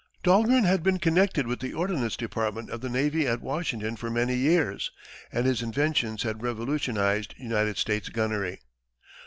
[0.23, 4.35] Dahlgren had been connected with the ordnance department of the navy at Washington for many
[4.35, 4.89] years,
[5.31, 8.61] and his inventions had revolutionized United States gunnery.